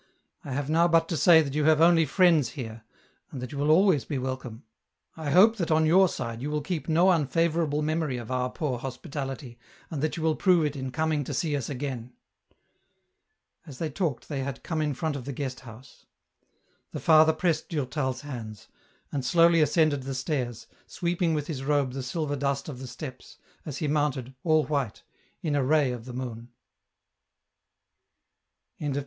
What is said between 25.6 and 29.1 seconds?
ray of the moon. CHAPTER IX.